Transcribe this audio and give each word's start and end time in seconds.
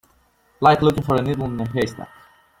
Like 0.61 0.81
looking 0.81 1.03
for 1.03 1.15
a 1.17 1.21
needle 1.21 1.45
in 1.45 1.59
a 1.59 1.67
haystack. 1.69 2.09